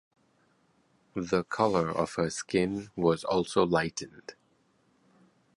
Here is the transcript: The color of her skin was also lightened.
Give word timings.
The 1.13 1.43
color 1.43 1.91
of 1.91 2.15
her 2.15 2.31
skin 2.31 2.89
was 2.95 3.23
also 3.23 3.63
lightened. 3.63 4.33